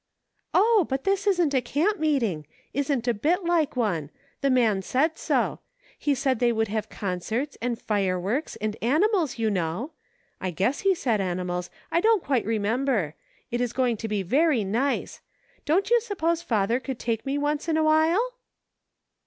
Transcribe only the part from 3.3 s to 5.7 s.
like one; the man said so.